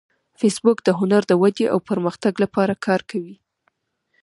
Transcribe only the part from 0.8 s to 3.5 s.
د هنر د ودې او پرمختګ لپاره کار کوي